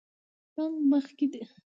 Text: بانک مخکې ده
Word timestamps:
بانک 0.53 0.75
مخکې 0.91 1.25
ده 1.31 1.41